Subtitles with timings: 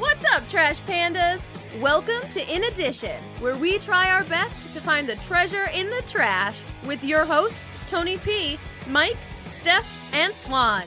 [0.00, 1.42] What's up, Trash Pandas?
[1.78, 6.00] Welcome to In Addition, where we try our best to find the treasure in the
[6.06, 9.18] trash with your hosts, Tony P., Mike,
[9.50, 10.84] Steph, and Swan.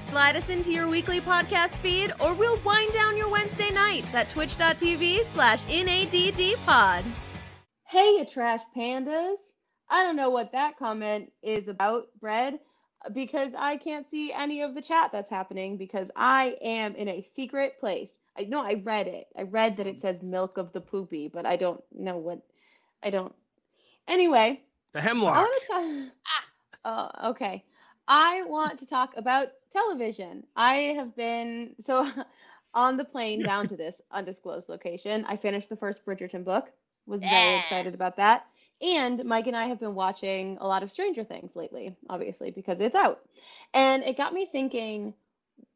[0.00, 4.30] Slide us into your weekly podcast feed, or we'll wind down your Wednesday nights at
[4.30, 7.04] twitch.tv slash NADDpod.
[7.86, 9.52] Hey, you trash pandas.
[9.90, 12.58] I don't know what that comment is about, Bread,
[13.12, 17.20] because I can't see any of the chat that's happening because I am in a
[17.20, 18.16] secret place.
[18.36, 19.26] I know I read it.
[19.36, 20.00] I read that it hmm.
[20.00, 22.40] says milk of the poopy, but I don't know what
[23.02, 23.34] I don't.
[24.08, 24.62] Anyway,
[24.92, 25.36] The I hemlock.
[25.36, 27.12] want to talk.
[27.24, 27.64] Oh, okay.
[28.06, 30.44] I want to talk about television.
[30.56, 32.08] I have been so
[32.74, 35.24] on the plane down to this undisclosed location.
[35.26, 36.70] I finished the first Bridgerton book.
[37.06, 38.46] Was very excited about that.
[38.80, 42.80] And Mike and I have been watching a lot of Stranger Things lately, obviously because
[42.80, 43.20] it's out.
[43.74, 45.12] And it got me thinking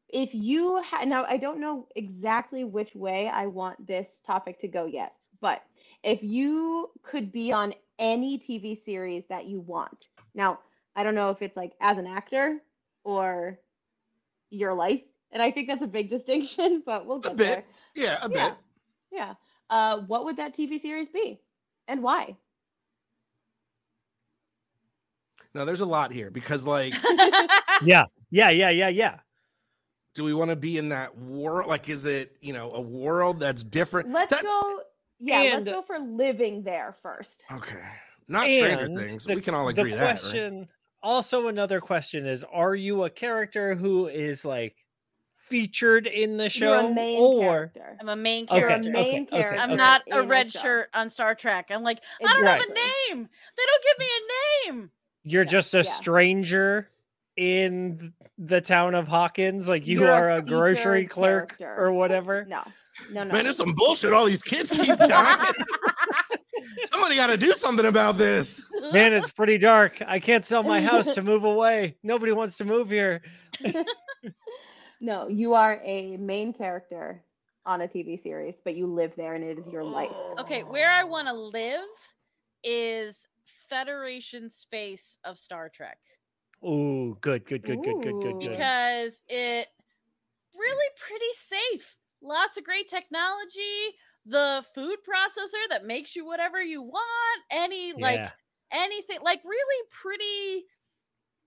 [0.08, 4.68] if you ha- now I don't know exactly which way I want this topic to
[4.68, 5.62] go yet, but
[6.02, 10.08] if you could be on any TV series that you want.
[10.34, 10.60] Now,
[10.96, 12.58] I don't know if it's like as an actor
[13.04, 13.58] or
[14.50, 17.58] your life, and I think that's a big distinction, but we'll A get bit.
[17.58, 17.64] there.
[17.94, 18.28] Yeah, a Yeah.
[18.28, 18.54] bit.
[19.10, 19.34] Yeah.
[19.70, 21.40] Uh, what would that TV series be,
[21.88, 22.36] and why?
[25.54, 27.02] No, there's a lot here because, like,
[27.80, 29.18] Yeah, yeah, yeah, yeah, yeah.
[30.18, 31.68] Do we want to be in that world?
[31.68, 34.10] Like, is it, you know, a world that's different?
[34.10, 34.80] Let's That- go.
[35.20, 37.44] Yeah, And- let's go for living there first.
[37.52, 37.84] Okay.
[38.26, 39.24] Not Stranger Things.
[39.24, 39.96] the- we can all the agree that.
[40.00, 40.08] Right?
[40.20, 40.68] question,
[41.04, 44.74] also another question is: Are you a character who is like
[45.36, 47.96] featured in the show, You're a main or character.
[48.00, 48.90] I'm a main Okay, a character.
[48.90, 49.60] main okay, okay, character.
[49.62, 49.76] I'm okay.
[49.76, 50.60] not a red show.
[50.60, 51.68] shirt on Star Trek.
[51.70, 53.28] I'm like, I don't have a name.
[53.56, 54.90] They don't give me a name.
[55.22, 55.82] you're Yeah, just a yeah.
[55.84, 56.90] stranger
[57.38, 59.68] in the town of Hawkins?
[59.68, 61.82] Like you You're a are a grocery clerk character.
[61.82, 62.44] or whatever?
[62.46, 62.62] No,
[63.12, 63.32] no, no.
[63.32, 64.12] Man, there's some bullshit.
[64.12, 65.54] All these kids keep dying.
[66.92, 68.66] Somebody got to do something about this.
[68.92, 70.02] Man, it's pretty dark.
[70.06, 71.96] I can't sell my house to move away.
[72.02, 73.22] Nobody wants to move here.
[75.00, 77.22] no, you are a main character
[77.64, 80.10] on a TV series, but you live there and it is your life.
[80.38, 81.86] Okay, where I want to live
[82.64, 83.28] is
[83.68, 85.98] Federation space of Star Trek
[86.64, 88.50] Ooh, good, good, good, good, good, good, good.
[88.50, 89.68] because it
[90.54, 91.96] really pretty safe.
[92.20, 93.94] Lots of great technology.
[94.26, 97.42] The food processor that makes you whatever you want.
[97.50, 98.30] Any like yeah,
[98.72, 100.64] anything like really pretty.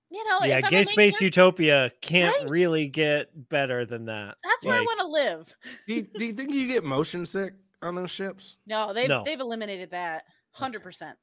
[0.09, 0.57] You know, yeah.
[0.57, 2.49] if I'm a Gay Space character, Utopia can't Right?
[2.49, 4.35] really get better than that.
[4.43, 5.55] That's where I want to live.
[5.88, 8.57] Do you, do you think you get motion sick on those ships?
[8.67, 9.23] No, they've No.
[9.25, 10.23] they've eliminated that.
[10.51, 11.17] Hundred percent.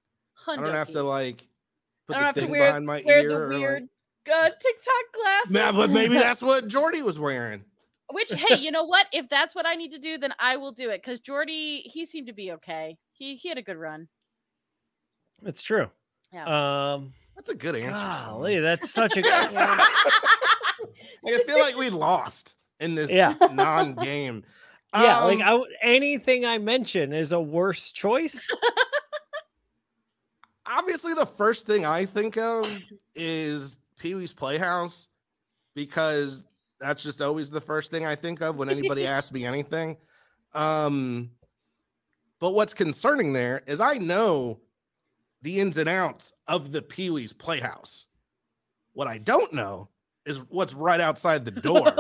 [0.47, 1.47] I don't have to like
[2.09, 3.29] put I don't the have to wear, behind my wear ear.
[3.29, 3.83] the or, like- weird
[4.33, 5.55] uh, TikTok glasses.
[5.55, 7.65] Yeah, but maybe that's what Geordi was wearing.
[8.11, 9.07] Which, hey, you know what?
[9.13, 11.03] If that's what I need to do, then I will do it.
[11.03, 12.97] Because Geordi, he seemed to be okay.
[13.13, 14.09] He he had a good run.
[15.45, 15.91] It's true.
[16.33, 16.95] Yeah.
[16.95, 18.03] Um, That's a good answer.
[18.03, 18.63] golly, Sean.
[18.65, 19.55] that's such a Yes.
[19.57, 23.35] I feel like we lost in this Yeah.
[23.53, 24.45] non-game.
[24.95, 25.21] yeah.
[25.25, 28.47] like Um, I w anything I mention is a worse choice.
[30.69, 32.67] Obviously the first thing I think of
[33.15, 35.09] is Pee Wee's Playhouse
[35.75, 36.45] because
[36.81, 39.97] that's just always the first thing I think of when anybody asks me anything.
[40.55, 41.31] Um,
[42.41, 44.61] but what's concerning there is I know
[45.43, 48.07] the ins and outs of the Pee Wee's Playhouse.
[48.93, 49.89] What I don't know
[50.27, 51.93] is what's right outside the door.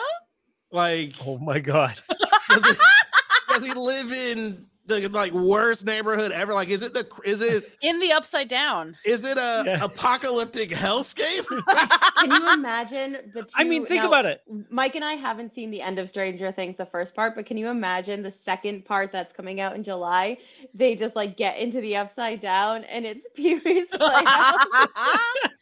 [0.72, 2.00] like, Oh my god.
[2.48, 2.74] does he,
[3.48, 6.52] does he live in the like worst neighborhood ever?
[6.54, 8.96] Like, is it the is it In the upside down.
[9.04, 9.84] is it a Yeah.
[9.84, 11.46] apocalyptic hellscape?
[12.18, 13.48] Can you imagine the two?
[13.54, 14.42] I mean, think now, about it.
[14.70, 17.56] Mike and I haven't seen the end of Stranger Things, the first part, but can
[17.56, 20.36] you imagine the second part that's coming out in July?
[20.74, 24.66] They just like get into the upside down and it's Pee Wee's Playhouse.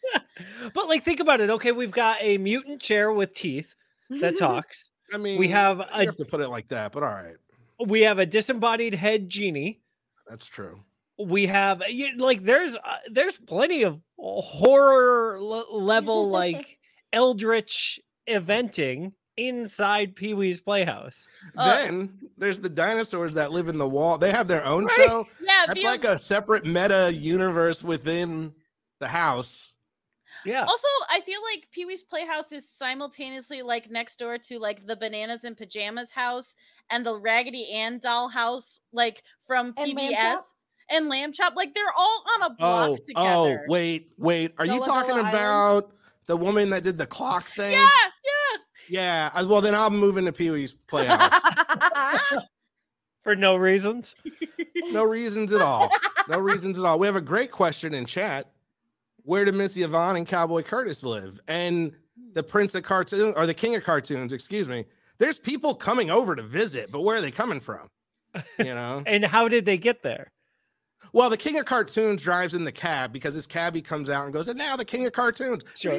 [0.73, 1.49] but like, think about it.
[1.49, 3.75] Okay, we've got a mutant chair with teeth
[4.09, 4.89] that talks.
[5.13, 7.35] I mean, We have you have to put it like that, but all right,
[7.85, 9.81] we have a disembodied head genie.
[10.27, 10.81] that's true.
[11.19, 11.81] We have
[12.17, 12.79] like there's uh,
[13.11, 16.79] there's plenty of horror le- level like
[17.11, 21.27] eldritch eventing inside Pee Wee's Playhouse.
[21.57, 24.17] Uh, then there's the dinosaurs that live in the wall.
[24.17, 24.95] They have their own Right.
[25.07, 25.27] show.
[25.41, 28.53] Yeah, That's via- like a separate meta universe within
[28.99, 29.73] the house.
[30.45, 30.65] Yeah.
[30.65, 34.95] Also, I feel like Pee Wee's Playhouse is simultaneously like next door to like the
[34.95, 36.53] Bananas in Pajamas house
[36.93, 40.39] and the Raggedy Ann doll house, like from And PBS Chop?
[40.89, 41.55] and Lamb Chop.
[41.55, 43.63] Like they're all on a block Oh, oh together.
[43.63, 44.53] oh, wait, wait.
[44.57, 45.35] Are you Gullah talking Gullah Island?
[45.35, 45.91] about
[46.27, 47.71] the woman that did the clock thing?
[47.71, 47.87] Yeah,
[48.89, 49.29] yeah.
[49.33, 49.41] Yeah.
[49.43, 51.31] Well, then I'll move into Pee Wee's Playhouse.
[53.23, 54.15] For no reasons.
[54.91, 55.89] no reasons at all.
[56.27, 56.99] No reasons at all.
[56.99, 58.51] We have a great question in chat.
[59.23, 61.39] Where did Miss Yvonne and Cowboy Curtis live?
[61.47, 61.93] And
[62.33, 64.83] the Prince of Cartoon or the King of Cartoons, excuse me.
[65.19, 67.87] There's people coming over to visit, but where are they coming from?
[68.57, 69.03] You know?
[69.05, 70.31] And how did they get there?
[71.13, 74.33] well, the King of Cartoons drives in the cab because his cabbie comes out and
[74.33, 75.61] goes, and now the King of Cartoons.
[75.75, 75.93] Sure.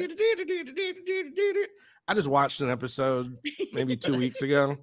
[2.07, 3.37] I just watched an episode
[3.71, 4.77] maybe two weeks ago.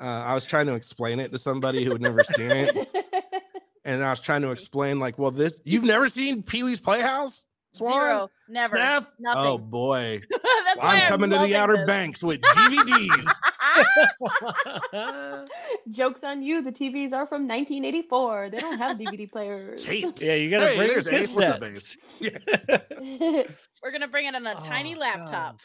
[0.00, 2.88] Uh, I was trying to explain it to somebody who had never seen it.
[3.84, 7.46] and I was trying to explain, like, well, this you've never seen Pee Wee's Playhouse?
[7.74, 7.92] Swan?
[7.92, 8.30] Zero.
[8.48, 8.76] Never.
[8.76, 9.12] Steph?
[9.20, 9.42] Nothing.
[9.46, 10.20] Oh boy.
[10.30, 11.86] That's why I'm coming to the Outer this.
[11.86, 13.26] Banks with DVDs.
[15.90, 16.62] Jokes on you.
[16.62, 18.50] The TVs are from 1984.
[18.50, 19.84] They don't have DVD players.
[19.84, 20.20] Tapes.
[20.22, 21.34] yeah, you gotta Hey, bring there's Ace.
[21.34, 21.96] What's up, cassettes.
[23.82, 25.00] We're gonna bring it on a Oh, tiny God.
[25.00, 25.58] laptop.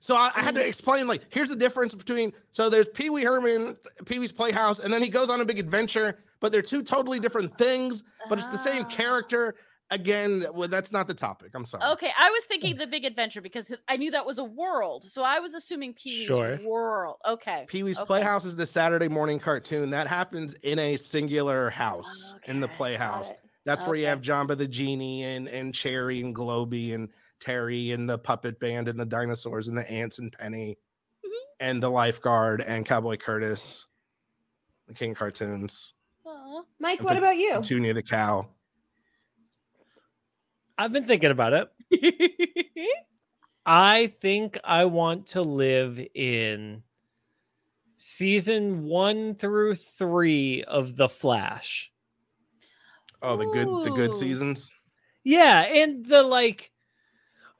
[0.00, 3.22] So I, I had to explain, like, here's the difference between so there's Pee Wee
[3.22, 6.82] Herman, Pee Wee's Playhouse, and then he goes on a big adventure, but they're two
[6.82, 8.88] totally different things, but it's the same Ah.
[8.88, 9.54] character.
[9.92, 11.50] Again, well, that's not the topic.
[11.54, 11.84] I'm sorry.
[11.92, 15.22] Okay, I was thinking the big adventure because I knew that was a world, so
[15.22, 16.58] I was assuming Pee Wee's Sure.
[16.64, 17.16] world.
[17.28, 17.66] Okay.
[17.68, 18.06] Pee Wee's okay.
[18.06, 23.32] Playhouse is the Saturday morning cartoon that happens in a singular house in the Playhouse.
[23.32, 23.38] it.
[23.66, 28.08] That's where you have Jambi the Genie and and Chairry and Globey and Pterri and
[28.08, 30.78] the puppet band and the dinosaurs and the ants and Penny
[31.22, 31.28] Mhm.
[31.60, 33.86] and the lifeguard and Cowboy Curtis,
[34.86, 35.92] the King cartoons,
[36.24, 36.62] Aw.
[36.78, 37.54] Mike, And what about you?
[37.56, 38.48] Petunia the cow.
[40.78, 41.68] I've been thinking about it.
[43.66, 46.82] I think I want to live in
[47.96, 51.92] season one through three of The Flash.
[53.22, 54.72] Oh, the good the good seasons.
[55.22, 56.72] Yeah, and the like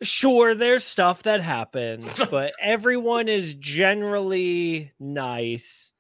[0.03, 5.93] sure there's stuff that happens, but everyone is generally nice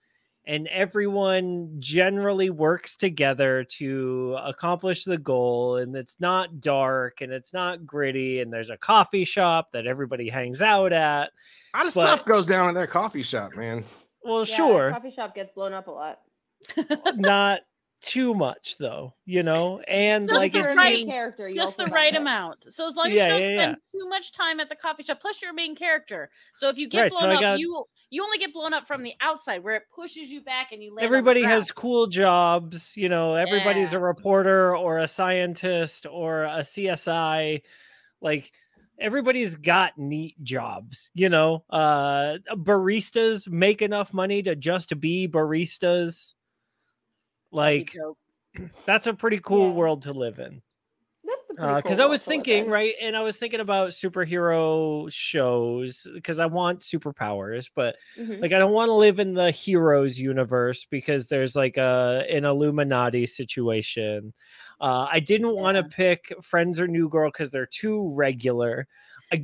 [0.45, 7.53] and everyone generally works together to accomplish the goal and it's not dark and it's
[7.55, 11.31] not gritty and there's a coffee shop that everybody hangs out at.
[11.75, 13.85] A lot of But- stuff goes down in that coffee shop, man.
[14.25, 16.19] Well, Yeah, sure, Coffee shop gets blown up a lot.
[17.17, 17.61] not
[18.03, 21.49] too much though, you know, and Just like the it right- main seems character.
[21.49, 22.21] You Just the have right that.
[22.21, 22.73] amount.
[22.73, 25.03] So as long as Yeah, you don't yeah, spend too much time at the coffee
[25.05, 26.29] shop, plus you're main character.
[26.55, 28.87] So if you get Right, blown I up, got- you you only get blown up
[28.87, 32.95] from the outside where it pushes you back and you land everybody has cool jobs
[32.95, 37.63] you know everybody's a reporter or a scientist or a csi
[38.21, 38.53] like
[38.99, 46.35] everybody's got neat jobs you know uh baristas make enough money to just be baristas
[46.35, 46.42] That'd be
[47.53, 47.95] like
[48.87, 49.75] that's a pretty cool Yeah.
[49.75, 50.61] world to live in
[51.25, 56.41] That's because cool I was thinking, right, and I was thinking about superhero shows because
[56.41, 58.41] I want superpowers, but Mhm.
[58.41, 62.45] like I don't want to live in the heroes universe because there's like a an
[62.45, 64.33] Illuminati situation.
[64.81, 68.87] Uh, I didn't want to pick Friends or New Girl because they're too regular.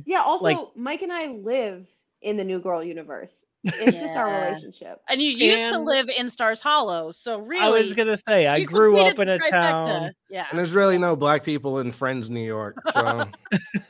[0.05, 0.21] Yeah.
[0.23, 1.87] Also, like- Mike and I live
[2.21, 3.31] in the New Girl universe.
[3.63, 5.01] It's just our relationship.
[5.09, 8.63] And you used to live in Stars Hollow, so really, I was gonna say I
[8.63, 9.51] grew up in a trifecta.
[9.85, 10.11] town.
[10.29, 10.45] Yeah.
[10.49, 12.77] And there's really no black people in Friends, New York.
[12.91, 13.25] So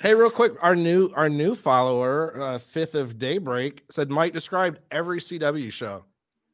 [0.00, 4.78] hey, real quick, our new our new follower, uh, fifth of daybreak, said Mike described
[4.90, 6.04] every CW show.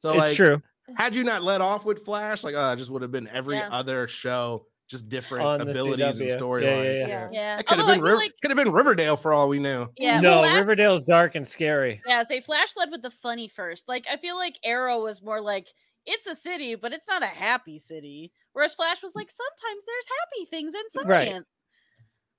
[0.03, 0.62] So it's like true.
[0.97, 3.57] had you not let off with Flash, like uh, it just would have been every
[3.57, 3.69] Yeah.
[3.71, 6.30] other show, just different On the abilities and CW.
[6.30, 6.99] Yeah, yeah, storylines.
[6.99, 7.06] yeah.
[7.09, 7.28] Yeah.
[7.32, 7.59] Yeah.
[7.61, 9.59] It could have Although I been feel like could have been Riverdale for all we
[9.59, 9.87] knew.
[9.97, 12.02] yeah, no, Flash- Riverdale's dark and scary.
[12.06, 13.85] Yeah, say Flash led with the funny first.
[13.88, 15.68] Like I feel like Arrow was more like
[16.06, 18.32] it's a city, but it's not a happy city.
[18.52, 21.09] Whereas Flash was like sometimes there's happy things in science.
[21.09, 21.42] Right.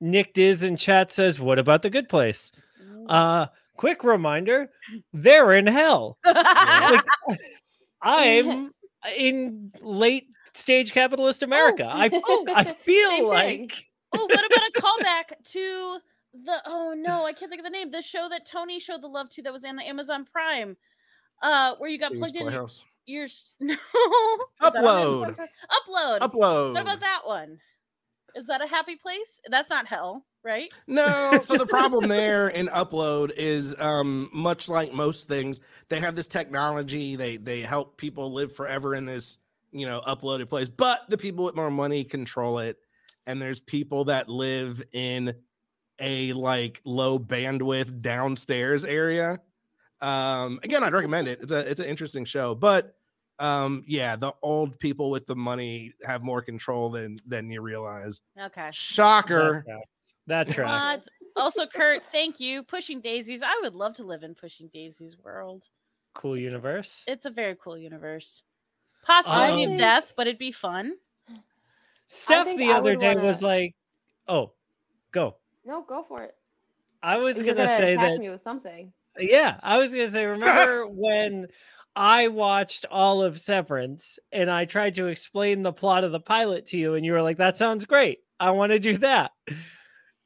[0.01, 2.51] Nick Diz in chat says, "What about the Good Place?"
[2.83, 3.07] Ooh.
[3.07, 3.45] Uh,
[3.77, 4.69] quick reminder:
[5.13, 6.17] they're in hell.
[6.25, 7.03] Like,
[8.01, 8.71] I'm
[9.17, 11.89] in late stage capitalist America.
[11.91, 13.27] I oh, I feel Same thing.
[13.27, 15.97] like oh, what about a callback to
[16.33, 17.91] the oh no, I can't think of the name.
[17.91, 20.77] The show that Tony showed the love to that was on the Amazon Prime.
[21.41, 22.85] Uh where you got Please plugged in Playhouse.
[23.05, 23.27] your
[23.59, 23.79] no Is
[24.61, 25.35] that on Upload.
[25.87, 26.19] Upload.
[26.19, 26.73] Upload.
[26.73, 27.59] What about that one?
[28.35, 29.41] Is that a happy place?
[29.49, 30.71] That's not hell, right?
[30.87, 36.15] No, so the problem there in upload is um much like most things, they have
[36.15, 39.37] this technology, they they help people live forever in this,
[39.71, 42.77] you know, uploaded place, but the people with more money control it.
[43.25, 45.35] And there's people that live in
[45.99, 49.39] a like low bandwidth downstairs area.
[50.01, 51.39] Um again, I'd recommend it.
[51.41, 52.95] It's a it's an interesting show, but
[53.39, 58.21] um yeah, the old people with the money have more control than than you realize.
[58.39, 58.69] Okay.
[58.71, 59.63] Shocker.
[59.67, 60.13] That's facts.
[60.27, 60.95] That tracks.
[61.35, 61.43] What?
[61.43, 62.63] Also, Kurt, thank you.
[62.63, 63.41] Pushing Daisies.
[63.41, 65.63] I would love to live in Pushing Daisies world.
[66.13, 67.03] Cool universe.
[67.07, 68.43] It's a very cool universe.
[69.03, 70.93] Possibility Um, of death, but it'd be fun.
[72.07, 73.73] Steph the I other day wanna- was like,
[74.27, 74.51] "Oh,
[75.11, 76.35] go." No, go for it.
[77.03, 78.19] I was gonna, gonna say that.
[78.19, 78.91] me with something.
[79.17, 80.25] Yeah, I was gonna say.
[80.37, 81.47] Remember when
[81.95, 86.65] I watched all of Severance and I tried to explain the plot of the pilot
[86.67, 88.19] to you, and you were like, "That sounds great.
[88.39, 89.31] I want to do that,"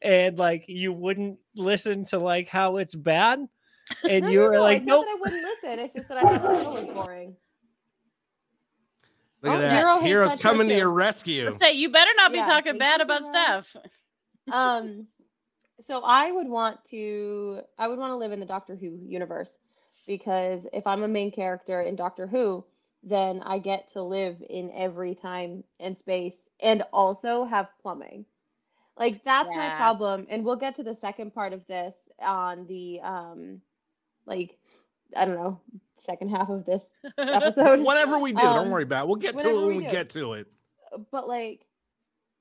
[0.02, 3.48] and like you wouldn't listen to like how it's bad,
[4.10, 5.80] and No, you were no, like, it's not "Nope." I wouldn't listen.
[5.80, 7.36] It's just that I thought the show was boring.
[9.46, 9.78] Look at Oh, that.
[9.78, 11.50] Hero hates Heroes coming to your rescue.
[11.52, 13.84] Say you better not be Yeah, talking bad about about- Steph.
[14.52, 15.08] um
[15.82, 19.58] so i would want to i would want to live in the doctor who universe
[20.06, 22.64] because if i'm a main character in doctor who
[23.02, 28.24] then i get to live in every time and space and also have plumbing
[29.00, 33.00] like that's my problem and we'll get to the second part of this on the
[33.02, 33.60] um
[34.28, 34.60] like
[35.18, 35.60] i don't know
[36.00, 36.84] second half of this
[37.18, 39.04] episode Whatever we do, don't Um, worry about.
[39.04, 39.08] it.
[39.08, 40.48] We'll get to it when we we get to it.
[41.12, 41.66] but like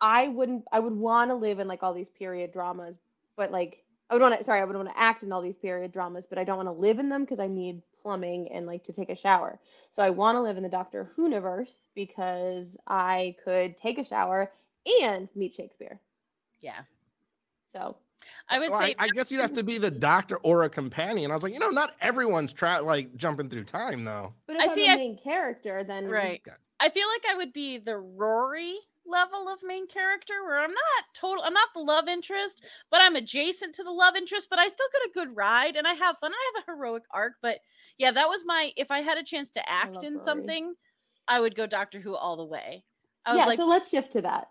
[0.00, 2.98] I wouldn't I would want to live in like all these period dramas,
[3.36, 5.56] but like I would want to sorry, I would want to act in all these
[5.56, 8.66] period dramas, but I don't want to live in them because I need plumbing and
[8.66, 9.58] like to take a shower.
[9.90, 14.04] So I want to live in the Doctor Who universe because I could take a
[14.04, 14.52] shower
[15.02, 15.98] and meet Shakespeare.
[16.60, 16.80] yeah.
[17.72, 17.96] So
[18.48, 20.70] I would Well, say I, I guess you'd have to be the doctor or a
[20.70, 21.30] companion.
[21.30, 24.34] I was like, you know, not everyone's try like jumping through time though.
[24.46, 26.42] but if I I am see, a I- main character, then right.
[26.80, 28.76] I feel like I would be the Rory
[29.06, 33.16] level of main character where I'm not total I'm not the love interest, but I'm
[33.16, 36.16] adjacent to the love interest, but I still get a good ride and I have
[36.18, 36.32] fun.
[36.32, 37.58] I have a heroic arc, but
[37.98, 40.24] yeah, that was my if I had a chance to act in Rory.
[40.24, 40.74] something,
[41.28, 42.84] I would go Doctor Who all the way.
[43.26, 44.48] I was yeah, like so let's shift to that.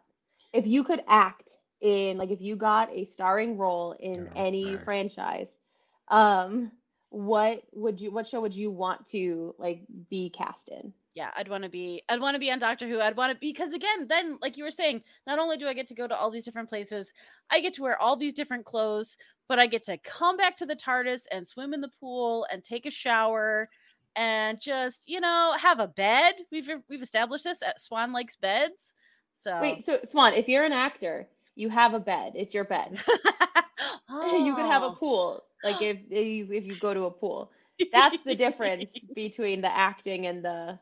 [0.54, 4.76] If you could act in like if you got a starring role in Arrow's any
[4.76, 4.86] back.
[4.86, 5.60] franchise,
[6.08, 6.72] um,
[7.10, 10.94] what would you what show would you want to like be cast in?
[11.16, 13.00] yeah, I'd want to be I'd want to be on Doctor Who.
[13.00, 15.88] I'd want to because again, then like you were saying, not only do I get
[15.88, 17.14] to go to all these different places,
[17.52, 19.16] I get to wear all these different clothes,
[19.48, 22.64] but I get to come back to the TARDIS and swim in the pool and
[22.64, 23.70] take a shower
[24.16, 26.36] and just, you know, have a bed.
[26.52, 28.96] We've we've established this at Swan likes beds.
[29.36, 32.34] So Wait, so Swan, if you're an actor, you have a bed.
[32.36, 33.00] It's your bed.
[34.10, 34.98] you could have a Oh.
[35.00, 35.44] pool.
[35.64, 37.52] Like if if you, if you go to a pool.
[37.92, 40.80] That's the difference between the acting and the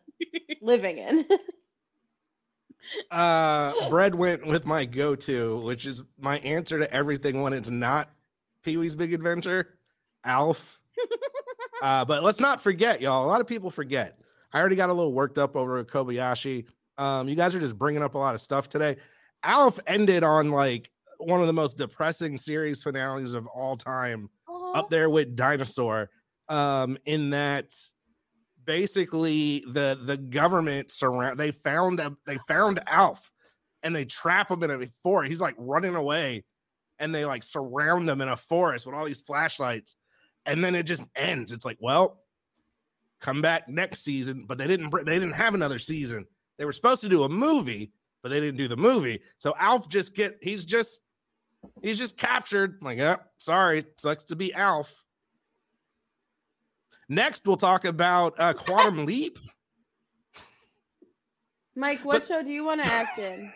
[0.62, 1.26] living in.
[3.10, 8.10] Uh, Bread went with my go-to, which is my answer to everything when it's not
[8.64, 9.78] Pee Wee's Big Adventure,
[10.26, 10.80] Alf.
[11.82, 13.26] uh, but let's not forget, y'all.
[13.26, 14.20] A lot of people forget.
[14.52, 16.66] I already got a little worked up over Kobayashi.
[16.98, 18.98] Um, you guys are just bringing up a lot of stuff today.
[19.44, 24.30] Alf ended on like one of the most depressing series finales of all time
[24.74, 26.10] up there with dinosaur
[26.50, 27.72] um in that
[28.66, 33.32] basically the the government surround they found a, they found alf
[33.84, 35.30] and they trap him in a forest.
[35.30, 36.44] He's like running away
[37.00, 39.96] and they like surround him in a forest with all these flashlights.
[40.46, 41.52] And then it just ends.
[41.52, 42.20] It's like well
[43.20, 46.26] come back next season but they didn't they didn't have another season.
[46.58, 49.22] They were supposed to do a movie but they didn't do the movie.
[49.38, 51.02] So alf just get he's just
[51.82, 52.78] he's just captured.
[52.82, 55.04] Like yeah sorry sucks to be alf.
[57.10, 59.38] Next we'll talk about uh quantum leap.
[61.76, 63.52] Mike, what But- show do you want to act in?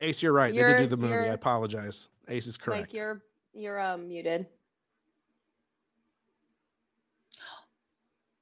[0.00, 2.08] ace you're right they did do the movie i apologize.
[2.28, 2.82] Ace is correct.
[2.88, 3.22] Mike, you're
[3.54, 4.46] you're um muted.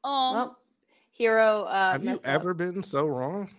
[0.05, 0.59] Um, Well,
[1.13, 1.65] hero.
[1.65, 2.35] Uh, have you messed up.
[2.35, 3.51] ever been so wrong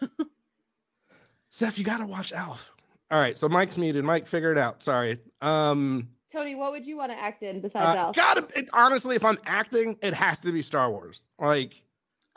[1.50, 2.70] Seth, you gotta watch alf
[3.10, 6.96] all right so mike's muted mike figure it out sorry um Tony, what would you
[6.96, 8.16] want to act in besides uh, Alf?
[8.16, 11.82] gotta it, honestly if i'm acting it has to be star wars like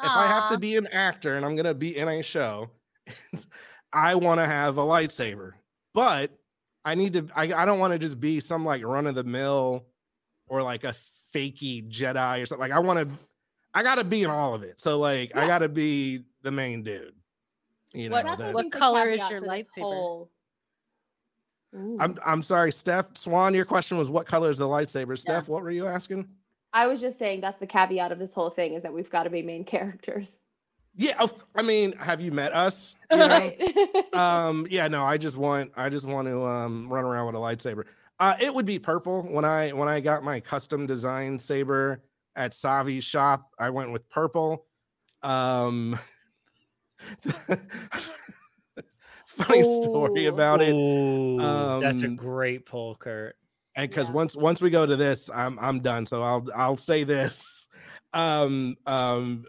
[0.04, 2.70] if I have to be an actor and I'm gonna be in a show,
[3.94, 5.54] I want to have a lightsaber.
[5.94, 6.32] But
[6.84, 7.28] I need to.
[7.36, 9.86] I, I don't want to just be some like run of the mill
[10.48, 10.96] or like a
[11.34, 12.62] fakey Jedi or something.
[12.70, 13.18] Like I want to.
[13.74, 14.80] I got to be in all of it.
[14.80, 17.14] So like I got to be the main dude.
[17.94, 18.16] You know.
[18.18, 19.82] What- That's, that- what color is your lightsaber?
[19.82, 20.30] whole-
[21.74, 23.56] I'm I'm sorry, Steph Swan.
[23.56, 25.18] Your question was what color is the lightsaber?
[25.18, 26.28] Steph, what were you asking?
[26.72, 29.24] I was just saying that's the caveat of this whole thing is that we've got
[29.24, 30.32] to be main characters.
[30.96, 31.26] Yeah,
[31.56, 32.96] I mean, have you met us?
[33.10, 33.28] You know?
[33.28, 33.60] Right.
[34.14, 37.40] um yeah no i just want i just want to um run around with a
[37.40, 37.84] lightsaber
[38.20, 42.02] uh it would be purple when i when i got my custom design saber
[42.36, 44.66] at savi's shop i went with purple
[45.22, 45.98] um
[49.26, 50.74] funny story about it.
[50.74, 53.36] Ooh, that's a Um, great poll, Kurt.
[53.76, 54.14] and because Yeah.
[54.16, 57.68] once once we go to this i'm i'm done so i'll i'll say this
[58.14, 59.44] um um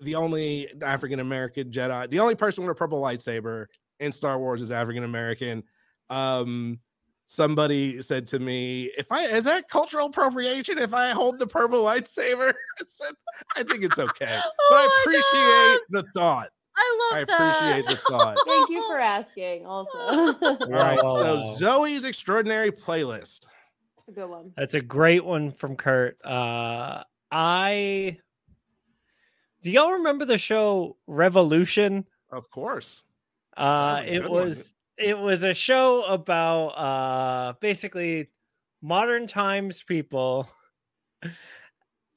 [0.00, 3.66] the only african american jedi the only person with a purple lightsaber
[4.00, 5.62] in star wars is african american
[6.10, 6.78] um
[7.26, 11.82] somebody said to me if i is that cultural appropriation if i hold the purple
[11.84, 13.12] lightsaber i said
[13.56, 16.04] i think it's okay Oh but i appreciate God.
[16.14, 16.80] the thought I
[17.12, 17.40] i love that.
[17.40, 19.66] I appreciate the thought Thank you for asking.
[19.66, 23.46] Also, all right so zoey's extraordinary playlist
[24.08, 24.52] a good one.
[24.56, 26.16] That's a great one from Kurt.
[26.24, 27.02] Uh,
[27.32, 28.18] I
[29.62, 32.06] do y'all remember the show Revolution?
[32.30, 33.02] of course
[33.56, 34.56] Uh, it was.
[34.56, 34.64] one.
[34.98, 38.30] It was a show about uh basically
[38.82, 40.48] modern times people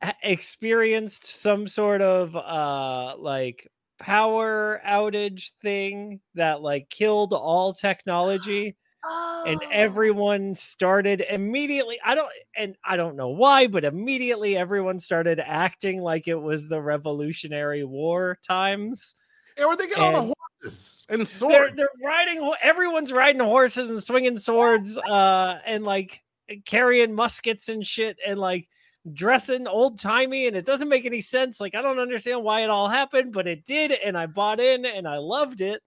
[0.24, 3.67] experienced some sort of uh like
[4.00, 8.77] power outage thing that like killed all technology
[9.45, 9.69] and Oh.
[9.71, 16.01] everyone started immediately i don't and i don't know why but immediately everyone started acting
[16.01, 19.15] like it was the revolutionary war times
[19.60, 21.75] Yeah, where they get all the horses and they're, swords.
[21.75, 26.22] they're riding everyone's riding horses and swinging swords uh and like
[26.66, 28.70] carrying muskets and shit and like
[29.13, 31.60] dressing old timey and it doesn't make any sense.
[31.60, 34.86] Like i don't understand why it all happened but it did and i bought in
[34.86, 35.82] and i loved it.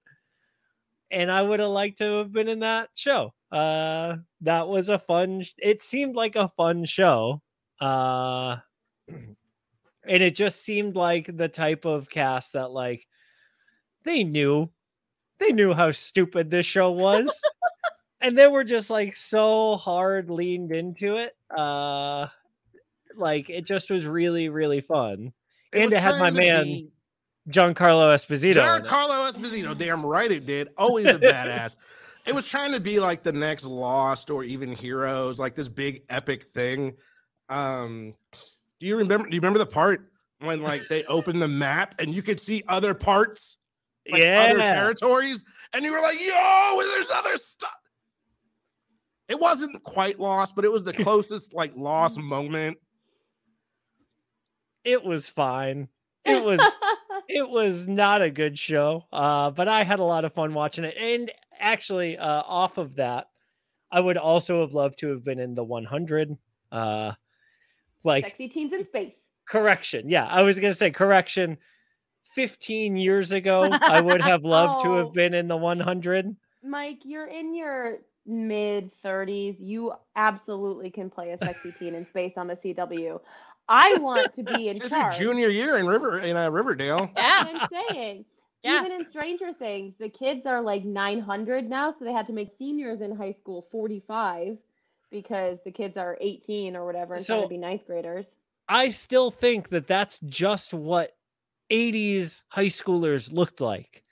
[1.11, 3.33] And i would have liked to have been in that show.
[3.51, 7.41] Uh that was a fun sh- it seemed like a fun show
[7.81, 8.57] uh
[9.09, 13.07] and it just seemed like the type of cast that like
[14.05, 14.71] they knew
[15.39, 17.43] they knew how stupid this show was
[18.21, 22.27] and they were just like so hard leaned into it uh
[23.17, 25.33] like it just was really really fun
[25.73, 26.93] and was it had my man be-
[27.49, 28.85] giancarlo esposito it.
[28.85, 30.69] Giancarlo Esposito, damn right it did.
[30.77, 31.77] Always a badass.
[32.25, 36.05] It was trying to be like the next Lost or even Heroes, like this big
[36.09, 36.95] epic thing.
[37.49, 38.15] Um,
[38.79, 39.29] do you remember?
[39.29, 42.63] Do you remember the part when like they opened the map and you could see
[42.69, 43.59] other parts,
[44.11, 47.71] like other territories, and you were like, "Yo, there's other stuff."
[49.29, 52.79] It wasn't quite lost, but it was the closest like lost moment.
[54.85, 55.89] it was fine
[56.25, 56.61] it was
[57.29, 60.85] it was not a good show uh but i had a lot of fun watching
[60.85, 63.29] it and actually uh off of that
[63.93, 66.37] i would also have loved to have been in the 100
[66.73, 67.13] uh
[68.05, 69.15] like Sexy teens in space.
[69.47, 71.57] correction yeah i was gonna say correction
[72.35, 75.05] 15 years ago i would have loved to Oh.
[75.05, 79.57] have been in the 100 Mike, you're in your mid 30s.
[79.59, 83.19] You absolutely can play a sexy teen in space on the CW.
[83.69, 85.19] I want to be in It's your charge.
[85.19, 87.11] junior year in River in uh, Riverdale.
[87.17, 87.45] Yeah.
[87.45, 88.25] That's what I'm saying.
[88.63, 88.79] Yeah.
[88.79, 92.49] Even in Stranger Things, the kids are like 900 now, so they had to make
[92.57, 94.57] seniors in high school 45
[95.11, 98.29] because the kids are 18 or whatever and trying So- to be ninth graders.
[98.69, 101.17] i still think that that's just what
[101.73, 104.03] 80s high schoolers looked like.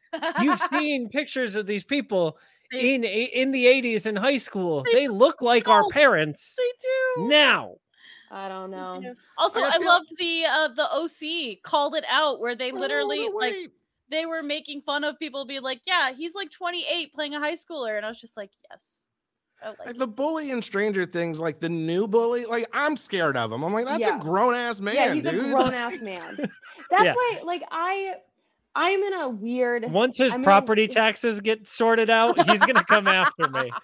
[0.40, 2.38] You've seen pictures of these people
[2.73, 4.85] They- in in the 80s in high school.
[4.92, 7.29] They look like our parents They do.
[7.29, 7.77] now.
[8.33, 9.03] I don't know.
[9.38, 13.20] Also, I I feel- loved the uh, the OC called it out where they literally
[13.27, 13.55] Oh, no, like
[14.09, 17.55] they were making fun of people being like, "Yeah, he's like 28 playing a high
[17.55, 19.10] schooler," and I was just like, "Yes, I
[19.64, 23.53] like Like the bully in Stranger Things, like the new bully, like I'm scared of
[23.53, 23.62] him.
[23.62, 24.16] I'm like, that's Yeah.
[24.16, 25.35] a grown ass man, yeah, he's dude.
[25.35, 26.37] a grown ass man.
[26.90, 27.12] That's Yeah.
[27.14, 28.14] why, like, I,
[28.75, 29.90] I'm in a weird.
[29.92, 33.70] once his I mean, property it- taxes get sorted out he's gonna come after me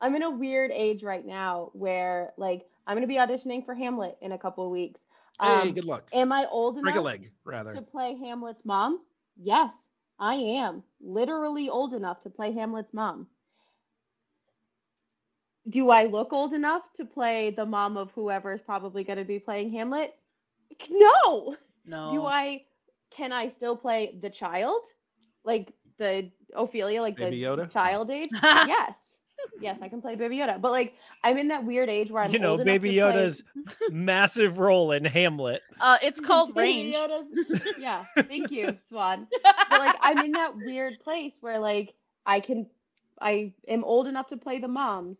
[0.00, 4.16] I'm in a weird age right now where, like, I'm gonna be auditioning for Hamlet
[4.20, 5.00] in a couple of weeks.
[5.40, 6.08] hey, Um, good luck.
[6.12, 7.72] am I old Break a enough leg, rather.
[7.72, 9.00] to play Hamlet's mom?
[9.36, 9.72] Yes,
[10.18, 10.82] I am.
[11.00, 13.26] Literally old enough to play Hamlet's mom.
[15.68, 19.24] Do I look old enough to play the mom of whoever is probably going to
[19.24, 20.14] be playing Hamlet?
[20.90, 21.56] No.
[21.86, 22.10] no.
[22.10, 22.62] Do I
[23.10, 24.82] can I still play the child?
[25.44, 27.70] Like the Ophelia, like Baby the Yoda?
[27.70, 28.28] child age?
[28.42, 28.96] yes.
[29.60, 30.60] Yes, I can play Baby Yoda.
[30.60, 33.02] But like I'm in that weird age where I'm you know old enough baby to
[33.10, 33.44] play- yoda's
[33.90, 36.96] massive role in hamlet Uh, it's called Baby range.
[36.96, 39.26] Yoda's- yeah, thank you, Swan.
[39.42, 41.94] But like I'm in that weird place where like
[42.26, 42.66] I can
[43.20, 45.18] I am old enough to play the moms,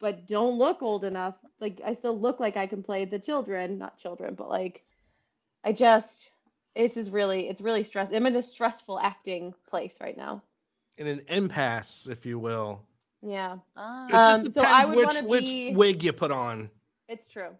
[0.00, 1.34] but don't look old enough.
[1.60, 4.82] Like I still look like I can play the children, not children, but like
[5.64, 6.30] I just
[6.74, 8.10] this is really it's really stress.
[8.12, 10.42] I'm in a stressful acting place right now.
[10.98, 12.82] In an impasse, if you will.
[13.22, 14.06] Yeah, Ah.
[14.08, 16.70] It Um, just so I would which wanna which be- wig you put on.
[17.08, 17.50] it's true.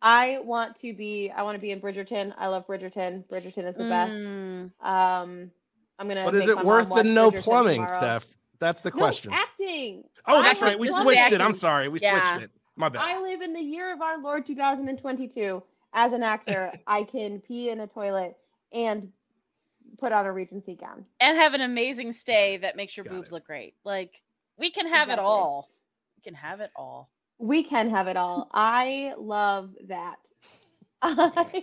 [0.00, 2.34] I want to be I want to be in Bridgerton.
[2.36, 3.24] I love Bridgerton.
[3.28, 4.12] Bridgerton is the best.
[4.12, 4.70] Mm.
[4.84, 5.50] Um,
[5.98, 6.24] I'm gonna.
[6.24, 7.98] But is it worth the no Bridgerton plumbing, tomorrow.
[7.98, 8.26] Steph?
[8.62, 9.32] That's the No, question.
[9.32, 10.04] acting.
[10.28, 10.78] oh, that's I right.
[10.78, 11.40] We love switched it.
[11.40, 11.88] I'm sorry.
[11.88, 12.30] We Yeah.
[12.32, 12.50] switched it.
[12.76, 13.02] My bad.
[13.02, 15.60] I live in the year of our Lord 2022.
[15.92, 18.36] As an actor, I can pee in a toilet
[18.72, 19.12] and
[19.98, 21.04] put on a Regency gown.
[21.20, 23.34] and have an amazing stay that makes your Got boobs it.
[23.34, 23.74] look great.
[23.84, 24.22] Like
[24.56, 25.68] we can have it all.
[26.16, 27.10] We can have it all.
[27.38, 28.48] We can have it all.
[28.54, 30.16] I love that.
[31.02, 31.62] I-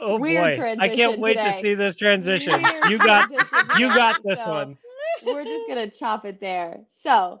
[0.00, 2.60] Oh Weird boy, I can't transition wait to see this transition.
[2.62, 4.78] Weird You got transition you got this So, one.
[5.24, 6.84] We're just gonna chop it there.
[6.90, 7.40] So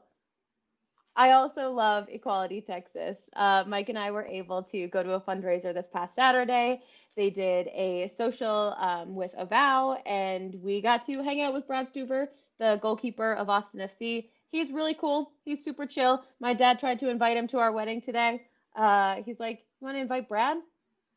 [1.16, 3.16] I also love Equality Texas.
[3.34, 6.82] Uh, Mike and I were able to go to a fundraiser this past Saturday.
[7.16, 11.88] They did a social um, with Avow, and we got to hang out with Brad
[11.90, 14.28] Stuver, the goalkeeper of Austin FC.
[14.50, 15.32] He's really cool.
[15.44, 16.22] He's super chill.
[16.38, 18.42] My dad tried to invite him to our wedding today.
[18.76, 20.58] Uh, he's like, "You want to invite Brad?"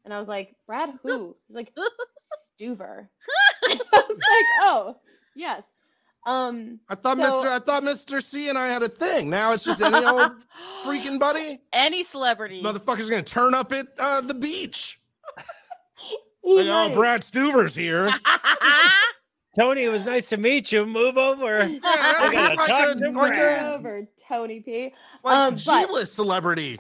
[0.06, 1.74] And I was like, "Brad, who?" He's like,
[2.62, 3.10] "Stuver."
[3.66, 4.96] I was like, "Oh,
[5.36, 5.64] yes."
[6.26, 7.46] Um, I thought So- Mr.
[7.50, 8.22] I thought Mr.
[8.22, 9.30] C and I had a thing.
[9.30, 10.32] Now it's just any old
[10.84, 11.60] freaking buddy.
[11.74, 12.62] any celebrity.
[12.62, 15.00] Motherfucker's gonna turn up at uh, the beach.
[16.44, 16.94] he Like, oh, might.
[16.96, 18.10] Brad Stuver's here.
[19.56, 20.86] Tony, it was nice to meet you.
[20.86, 21.66] Move over.
[21.70, 23.66] Yeah, I gotta like talk a- to like Brad.
[23.66, 24.94] a over Tony P.
[25.24, 26.80] like Um, G-list celebrity.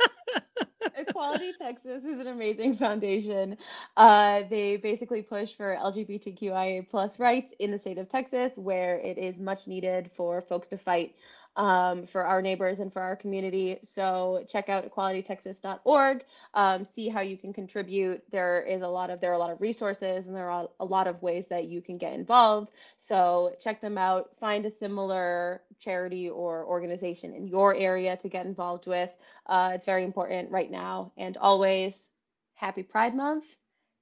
[0.96, 3.56] Equality Texas is an amazing foundation.
[3.96, 9.18] Uh, they basically push for LGBTQIA plus rights in the state of Texas, where it
[9.18, 11.14] is much needed for folks to fight
[11.58, 13.78] um, for our neighbors and for our community.
[13.82, 16.24] So check out equalitytexas.org.
[16.54, 18.22] Um, see how you can contribute.
[18.30, 20.84] There is a lot of there are a lot of resources and there are a
[20.84, 22.70] lot of ways that you can get involved.
[22.96, 24.30] So check them out.
[24.38, 29.10] Find a similar charity or organization in your area to get involved with.
[29.46, 32.08] Uh, it's very important right now and always.
[32.54, 33.44] Happy Pride Month.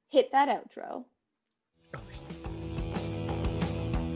[0.08, 1.04] Hit that outro.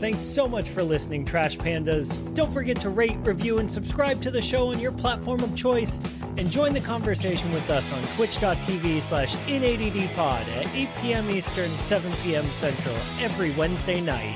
[0.01, 2.17] Thanks so much for listening, Trash Pandas.
[2.33, 6.01] Don't forget to rate, review, and subscribe to the show on your platform of choice.
[6.37, 11.29] And join the conversation with us on twitch.tv slash in8ddpod at 8 p.m.
[11.29, 12.45] Eastern, 7 p.m.
[12.45, 14.35] Central every Wednesday night.